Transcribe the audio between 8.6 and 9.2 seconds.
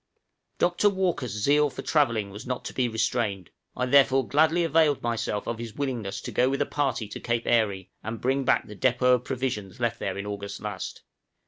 the depôt